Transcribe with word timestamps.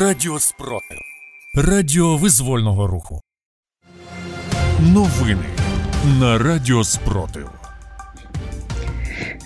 Радіо 0.00 0.38
Спротив. 0.38 0.98
Радіо 1.54 2.16
визвольного 2.16 2.86
руху. 2.86 3.20
Новини 4.80 5.44
на 6.20 6.38
Радіо 6.38 6.84
Спротив. 6.84 7.50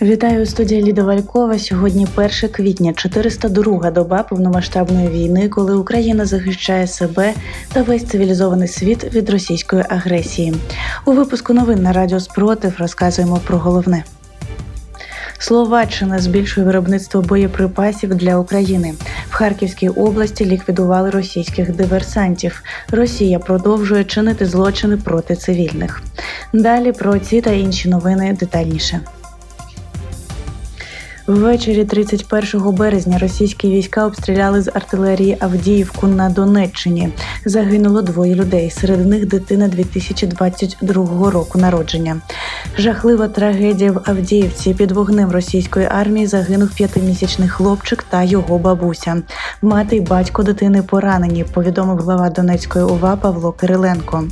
Вітаю 0.02 0.42
у 0.42 0.46
студії 0.46 0.82
Ліда 0.82 1.04
Валькова. 1.04 1.58
Сьогодні 1.58 2.06
1 2.16 2.30
квітня, 2.52 2.92
402 2.92 3.90
доба 3.90 4.22
повномасштабної 4.22 5.08
війни, 5.08 5.48
коли 5.48 5.76
Україна 5.76 6.26
захищає 6.26 6.86
себе 6.86 7.34
та 7.72 7.82
весь 7.82 8.04
цивілізований 8.04 8.68
світ 8.68 9.14
від 9.14 9.30
російської 9.30 9.84
агресії. 9.88 10.54
У 11.06 11.12
випуску 11.12 11.52
новин 11.52 11.82
на 11.82 11.92
Радіо 11.92 12.20
Спротив 12.20 12.74
розказуємо 12.78 13.40
про 13.46 13.58
головне. 13.58 14.04
Словаччина 15.38 16.18
збільшує 16.18 16.66
виробництво 16.66 17.22
боєприпасів 17.22 18.14
для 18.14 18.36
України. 18.36 18.94
Харківській 19.34 19.88
області 19.88 20.44
ліквідували 20.44 21.10
російських 21.10 21.72
диверсантів. 21.72 22.62
Росія 22.90 23.38
продовжує 23.38 24.04
чинити 24.04 24.46
злочини 24.46 24.96
проти 24.96 25.36
цивільних. 25.36 26.02
Далі 26.52 26.92
про 26.92 27.18
ці 27.18 27.40
та 27.40 27.50
інші 27.50 27.88
новини 27.88 28.36
детальніше. 28.40 29.00
Ввечері 31.26 31.84
31 31.84 32.74
березня 32.74 33.18
російські 33.18 33.70
війська 33.70 34.06
обстріляли 34.06 34.62
з 34.62 34.70
артилерії 34.74 35.36
Авдіївку 35.40 36.06
на 36.06 36.28
Донеччині. 36.28 37.08
Загинуло 37.44 38.02
двоє 38.02 38.34
людей. 38.34 38.70
Серед 38.70 39.06
них 39.06 39.26
дитина 39.26 39.68
2022 39.68 41.30
року 41.30 41.58
народження. 41.58 42.20
Жахлива 42.78 43.28
трагедія 43.28 43.92
в 43.92 44.00
Авдіївці. 44.04 44.74
Під 44.74 44.90
вогнем 44.90 45.30
російської 45.30 45.86
армії 45.86 46.26
загинув 46.26 46.74
п'ятимісячний 46.74 47.48
хлопчик 47.48 48.02
та 48.10 48.22
його 48.22 48.58
бабуся. 48.58 49.22
Мати 49.62 49.96
й 49.96 50.00
батько 50.00 50.42
дитини 50.42 50.82
поранені. 50.82 51.44
Повідомив 51.44 51.98
глава 51.98 52.30
Донецької 52.30 52.84
ОВА 52.84 53.16
Павло 53.16 53.52
Кириленко. 53.52 54.24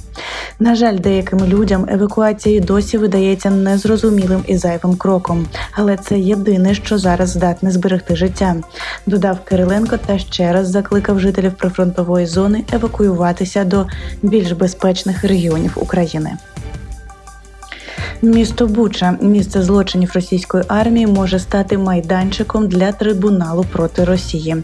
На 0.58 0.74
жаль, 0.74 0.98
деяким 0.98 1.38
людям 1.44 1.86
евакуація 1.88 2.60
досі 2.60 2.98
видається 2.98 3.50
незрозумілим 3.50 4.44
і 4.46 4.56
зайвим 4.56 4.96
кроком, 4.96 5.46
але 5.72 5.96
це 5.96 6.18
єдине, 6.18 6.74
що 6.74 6.98
зараз 6.98 7.30
здатне 7.30 7.70
зберегти 7.70 8.16
життя. 8.16 8.56
Додав 9.06 9.38
Кириленко 9.44 9.96
та 10.06 10.18
ще 10.18 10.52
раз 10.52 10.68
закликав 10.68 11.20
жителів 11.20 11.52
прифронтової 11.52 12.26
зони 12.26 12.64
евакуюватися 12.72 13.64
до 13.64 13.86
більш 14.22 14.52
безпечних 14.52 15.24
регіонів 15.24 15.72
України. 15.76 16.30
Місто 18.24 18.66
Буча, 18.66 19.18
місце 19.20 19.62
злочинів 19.62 20.10
російської 20.14 20.64
армії, 20.68 21.06
може 21.06 21.38
стати 21.38 21.78
майданчиком 21.78 22.68
для 22.68 22.92
трибуналу 22.92 23.64
проти 23.72 24.04
Росії. 24.04 24.56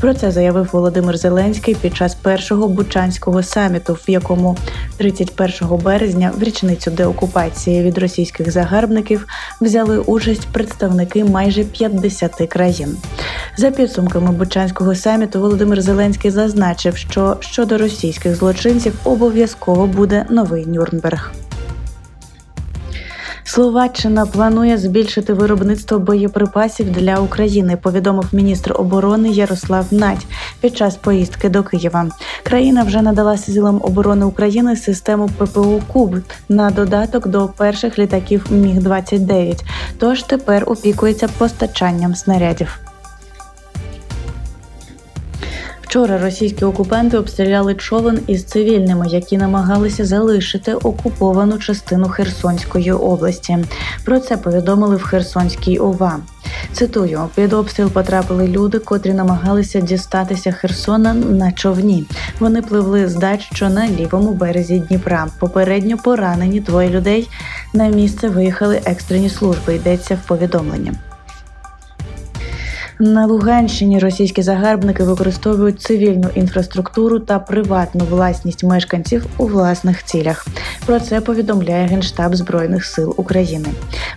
Про 0.00 0.14
це 0.14 0.30
заявив 0.30 0.68
Володимир 0.72 1.16
Зеленський 1.16 1.74
під 1.74 1.96
час 1.96 2.14
першого 2.14 2.68
бучанського 2.68 3.42
саміту, 3.42 3.92
в 3.92 4.10
якому 4.10 4.56
31 4.96 5.78
березня, 5.84 6.32
в 6.38 6.42
річницю 6.42 6.90
деокупації 6.90 7.82
від 7.82 7.98
російських 7.98 8.50
загарбників, 8.50 9.26
взяли 9.60 9.98
участь 9.98 10.48
представники 10.52 11.24
майже 11.24 11.64
50 11.64 12.48
країн. 12.48 12.96
За 13.56 13.70
підсумками 13.70 14.32
бучанського 14.32 14.94
саміту, 14.94 15.40
Володимир 15.40 15.82
Зеленський 15.82 16.30
зазначив, 16.30 16.96
що 16.96 17.36
щодо 17.40 17.78
російських 17.78 18.36
злочинців 18.36 18.94
обов'язково 19.04 19.86
буде 19.86 20.26
новий 20.30 20.66
Нюрнберг. 20.66 21.32
Словаччина 23.56 24.26
планує 24.26 24.78
збільшити 24.78 25.32
виробництво 25.32 25.98
боєприпасів 25.98 26.90
для 26.90 27.20
України. 27.20 27.76
Повідомив 27.76 28.28
міністр 28.32 28.72
оборони 28.78 29.28
Ярослав 29.28 29.86
Надь 29.90 30.26
під 30.60 30.76
час 30.76 30.96
поїздки 30.96 31.48
до 31.48 31.62
Києва. 31.62 32.08
Країна 32.42 32.82
вже 32.82 33.02
надала 33.02 33.36
силам 33.36 33.80
оборони 33.82 34.24
України 34.24 34.76
систему 34.76 35.30
ППО 35.38 35.80
Куб 35.92 36.16
на 36.48 36.70
додаток 36.70 37.26
до 37.26 37.48
перших 37.48 37.98
літаків 37.98 38.46
Міг 38.50 38.78
29 38.78 39.64
Тож 39.98 40.22
тепер 40.22 40.64
опікується 40.66 41.28
постачанням 41.38 42.14
снарядів. 42.14 42.85
Вчора 45.86 46.18
російські 46.18 46.64
окупанти 46.64 47.18
обстріляли 47.18 47.74
човен 47.74 48.20
із 48.26 48.44
цивільними, 48.44 49.06
які 49.08 49.36
намагалися 49.36 50.04
залишити 50.04 50.74
окуповану 50.74 51.58
частину 51.58 52.08
Херсонської 52.08 52.92
області. 52.92 53.58
Про 54.04 54.20
це 54.20 54.36
повідомили 54.36 54.96
в 54.96 55.02
Херсонській 55.02 55.78
ОВА. 55.78 56.18
Цитую, 56.72 57.28
під 57.34 57.52
обстріл 57.52 57.90
потрапили 57.90 58.48
люди, 58.48 58.78
котрі 58.78 59.12
намагалися 59.12 59.80
дістатися 59.80 60.52
Херсона 60.52 61.14
на 61.14 61.52
човні. 61.52 62.04
Вони 62.40 62.62
пливли 62.62 63.08
з 63.08 63.14
дач, 63.14 63.48
що 63.52 63.68
на 63.68 63.88
лівому 63.88 64.34
березі 64.34 64.78
Дніпра. 64.78 65.26
Попередньо 65.38 65.96
поранені 65.96 66.60
двоє 66.60 66.90
людей. 66.90 67.28
На 67.74 67.88
місце 67.88 68.28
виїхали 68.28 68.80
екстрені 68.84 69.30
служби. 69.30 69.74
Йдеться 69.74 70.18
в 70.24 70.28
повідомленні. 70.28 70.92
На 72.98 73.26
Луганщині 73.26 73.98
російські 73.98 74.42
загарбники 74.42 75.04
використовують 75.04 75.80
цивільну 75.80 76.28
інфраструктуру 76.34 77.18
та 77.18 77.38
приватну 77.38 78.04
власність 78.04 78.64
мешканців 78.64 79.26
у 79.38 79.46
власних 79.46 80.04
цілях. 80.04 80.46
Про 80.86 81.00
це 81.00 81.20
повідомляє 81.20 81.86
Генштаб 81.86 82.36
Збройних 82.36 82.84
сил 82.84 83.14
України. 83.16 83.68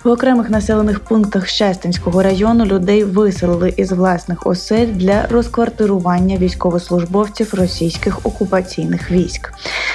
В 0.04 0.10
окремих 0.10 0.50
населених 0.50 1.00
пунктах 1.00 1.48
Щастинського 1.48 2.24
району 2.24 2.66
людей 2.66 3.04
виселили 3.04 3.74
із 3.78 3.92
власних 3.92 4.48
осель 4.48 4.88
для 4.88 5.28
розквартирування 5.28 6.38
військовослужбовців 6.38 7.54
російських 7.54 8.26
окупаційних 8.26 9.12
військ. 9.12 9.54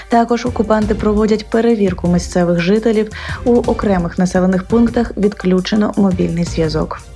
Також 0.08 0.46
окупанти 0.46 0.94
проводять 0.94 1.50
перевірку 1.50 2.08
місцевих 2.08 2.60
жителів 2.60 3.10
у 3.44 3.54
окремих 3.54 4.18
населених 4.18 4.64
пунктах. 4.64 5.12
Відключено 5.16 5.92
мобільний 5.96 6.44
зв'язок. 6.44 7.13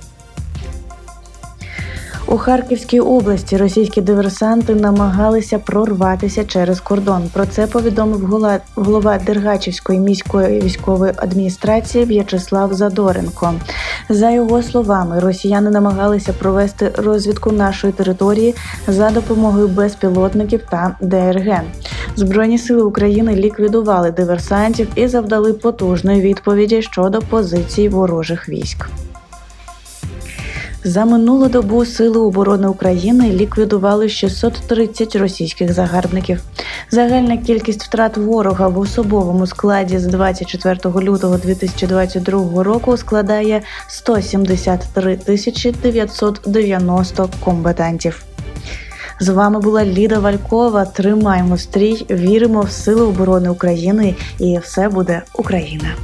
У 2.31 2.37
Харківській 2.37 2.99
області 2.99 3.57
російські 3.57 4.01
диверсанти 4.01 4.75
намагалися 4.75 5.59
прорватися 5.59 6.45
через 6.45 6.79
кордон. 6.79 7.29
Про 7.33 7.45
це 7.45 7.67
повідомив 7.67 8.25
голова 8.75 9.19
Дергачівської 9.25 9.99
міської 9.99 10.61
військової 10.61 11.13
адміністрації 11.17 12.05
В'ячеслав 12.05 12.73
Задоренко. 12.73 13.53
За 14.09 14.31
його 14.31 14.63
словами, 14.63 15.19
росіяни 15.19 15.69
намагалися 15.69 16.33
провести 16.33 16.91
розвідку 16.97 17.51
нашої 17.51 17.93
території 17.93 18.55
за 18.87 19.09
допомогою 19.09 19.67
безпілотників 19.67 20.61
та 20.69 20.95
ДРГ. 21.01 21.61
Збройні 22.15 22.57
сили 22.57 22.83
України 22.83 23.35
ліквідували 23.35 24.11
диверсантів 24.11 24.87
і 24.95 25.07
завдали 25.07 25.53
потужної 25.53 26.21
відповіді 26.21 26.81
щодо 26.81 27.21
позицій 27.21 27.89
ворожих 27.89 28.49
військ. 28.49 28.89
За 30.83 31.05
минулу 31.05 31.47
добу 31.47 31.85
Сили 31.85 32.19
оборони 32.19 32.67
України 32.67 33.29
ліквідували 33.33 34.09
630 34.09 35.15
російських 35.15 35.73
загарбників. 35.73 36.41
Загальна 36.91 37.37
кількість 37.37 37.83
втрат 37.83 38.17
ворога 38.17 38.67
в 38.67 38.79
особовому 38.79 39.47
складі 39.47 39.99
з 39.99 40.05
24 40.05 40.77
лютого 40.85 41.37
2022 41.37 42.63
року 42.63 42.97
складає 42.97 43.61
173 43.87 45.17
тисячі 45.17 45.71
990 45.71 47.29
комбатантів. 47.39 48.23
З 49.19 49.29
вами 49.29 49.59
була 49.59 49.85
Ліда 49.85 50.19
Валькова. 50.19 50.85
Тримаємо 50.85 51.57
стрій, 51.57 52.05
віримо 52.09 52.61
в 52.61 52.71
сили 52.71 53.01
оборони 53.01 53.49
України, 53.49 54.15
і 54.39 54.57
все 54.57 54.89
буде 54.89 55.21
Україна. 55.35 55.95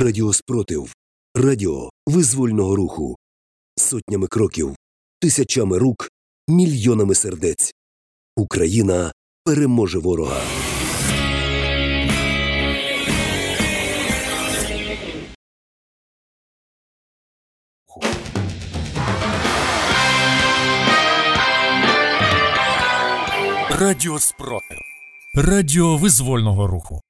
Радіо 0.00 0.32
Спротив. 0.32 0.92
Радіо 1.34 1.90
визвольного 2.06 2.76
руху. 2.76 3.16
Сотнями 3.76 4.26
кроків, 4.26 4.76
тисячами 5.20 5.78
рук, 5.78 6.08
мільйонами 6.48 7.14
сердець. 7.14 7.72
Україна 8.36 9.12
переможе 9.44 9.98
ворога. 9.98 10.42
Радіо 23.70 24.18
Спротив. 24.18 24.78
Радіо 25.34 25.96
визвольного 25.96 26.66
руху. 26.66 27.00